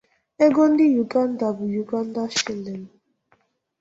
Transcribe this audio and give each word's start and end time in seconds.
Ego 0.45 0.61
ndi 0.71 0.85
Uganda 1.03 1.45
bu 1.57 1.65
Uganda 1.83 2.21
Shilling. 2.37 2.85